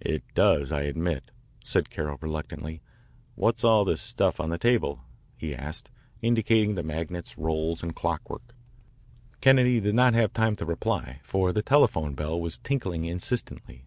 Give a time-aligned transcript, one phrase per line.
[0.00, 1.30] "It does, I admit,"
[1.62, 2.82] said Carroll reluctantly.
[3.36, 5.04] "What's all this stuff on the table?"
[5.36, 8.52] he asked, indicating the magnets, rolls, and clockwork.
[9.40, 13.84] Kennedy did not have time to reply, for the telephone bell was tinkling insistently.